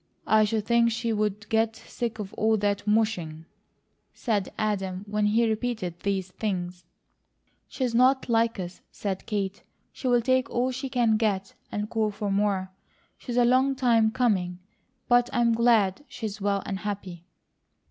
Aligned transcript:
"I 0.25 0.45
should 0.45 0.65
think 0.65 0.89
she 0.91 1.13
would 1.13 1.47
get 1.47 1.75
sick 1.75 2.17
of 2.17 2.33
all 2.33 2.57
that 2.57 2.87
mushing," 2.87 3.45
said 4.15 4.51
Adam 4.57 5.05
when 5.07 5.27
he 5.27 5.47
repeated 5.47 5.99
these 5.99 6.31
things. 6.31 6.85
"She's 7.67 7.93
not 7.93 8.27
like 8.27 8.59
us," 8.59 8.81
said 8.91 9.27
Kate. 9.27 9.61
"She'll 9.93 10.19
take 10.23 10.49
all 10.49 10.71
she 10.71 10.89
can 10.89 11.17
get, 11.17 11.53
and 11.71 11.87
call 11.87 12.09
for 12.09 12.31
more. 12.31 12.71
She's 13.19 13.37
a 13.37 13.45
long 13.45 13.75
time 13.75 14.09
coming; 14.09 14.57
but 15.07 15.29
I'm 15.31 15.53
glad 15.53 16.03
she's 16.07 16.41
well 16.41 16.63
and 16.65 16.79
happy." 16.79 17.23